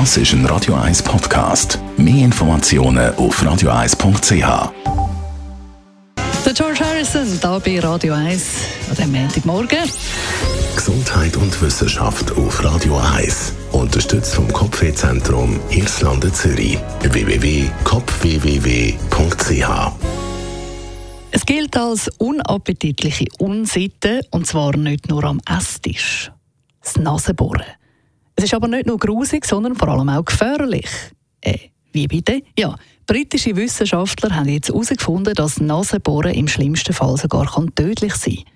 [0.00, 1.78] Das ist ein Radio 1 Podcast.
[1.96, 4.72] Mehr Informationen auf radio1.ch.
[6.44, 8.44] Der George Harrison, hier bei Radio 1
[8.90, 9.78] an diesem Montagmorgen.
[10.74, 13.52] Gesundheit und Wissenschaft auf Radio 1.
[13.70, 16.76] Unterstützt vom Kopfwehzentrum Irlande Zürich.
[17.02, 19.92] www.kopfwww.ch
[21.30, 26.32] Es gilt als unappetitliche Unsitte, und zwar nicht nur am Esstisch.
[26.82, 27.62] Das Nasenbohren.
[28.44, 30.86] Es ist aber nicht nur grusig, sondern vor allem auch gefährlich.
[31.40, 31.56] Äh,
[31.92, 32.42] wie bitte?
[32.58, 38.53] Ja, britische Wissenschaftler haben jetzt herausgefunden, dass Nasenbohren im schlimmsten Fall sogar tödlich sein kann.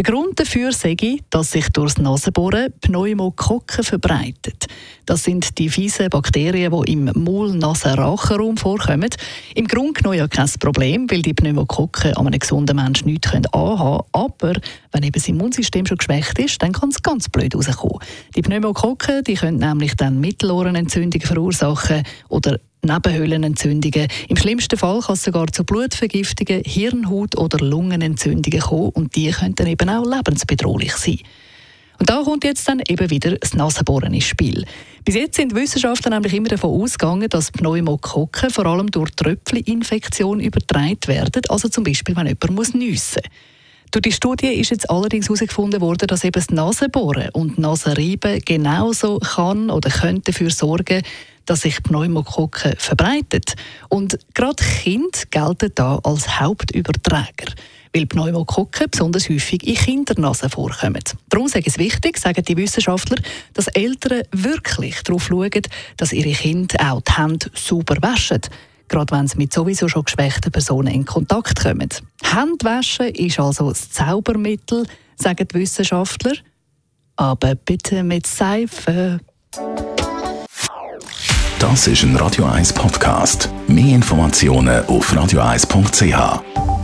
[0.00, 4.66] Der Grund dafür sage dass sich durch das Nasenbohren Pneumokokken verbreitet.
[5.04, 9.10] Das sind die fiesen Bakterien, die im Maul-Nasen-Rachenraum vorkommen.
[9.54, 13.50] Im Grunde genommen ja kein Problem, weil die Pneumokokken an einem gesunden Menschen nichts anhaben
[13.52, 14.06] können.
[14.10, 14.52] Aber
[14.92, 17.98] wenn eben das Immunsystem schon geschwächt ist, dann kann es ganz blöd rauskommen.
[18.34, 24.08] Die Pneumokokken die können nämlich dann Mittelohrenentzündungen verursachen oder Nebenhöhlenentzündungen.
[24.28, 29.54] Im schlimmsten Fall kann es sogar zu Blutvergiftungen, Hirnhaut- oder Lungenentzündungen kommen und die können
[29.54, 31.18] dann eben auch lebensbedrohlich sein.
[31.98, 34.64] Und da kommt jetzt dann eben wieder das Nasenbohren ins Spiel.
[35.04, 40.98] Bis jetzt sind Wissenschaftler nämlich immer davon ausgegangen, dass Pneumokokken vor allem durch Tröpfcheninfektion übertragen
[41.06, 43.16] werden, also zum Beispiel, wenn jemand muss nüssen muss.
[43.92, 49.18] Durch die Studie ist jetzt allerdings herausgefunden worden, dass eben das Nasenbohren und Nasenreiben genauso
[49.18, 51.02] kann oder könnte dafür sorgen,
[51.44, 53.54] dass sich Pneumokokken verbreitet.
[53.88, 57.52] Und gerade Kinder gelten da als Hauptüberträger
[57.92, 61.02] weil Pneumokokken besonders häufig in Kindernasen vorkommen.
[61.28, 63.16] Darum ist es wichtig, sagen die Wissenschaftler,
[63.54, 65.62] dass Eltern wirklich darauf schauen,
[65.96, 68.42] dass ihre Kinder auch die Hände sauber waschen
[68.90, 71.88] gerade wenn sie mit sowieso schon geschwächten Personen in Kontakt kommen.
[72.22, 76.34] Handwaschen ist also das Zaubermittel, sagen die Wissenschaftler.
[77.16, 79.20] Aber bitte mit Seife.
[81.58, 83.50] Das ist ein Radio 1 Podcast.
[83.68, 86.79] Mehr Informationen auf radio1.ch.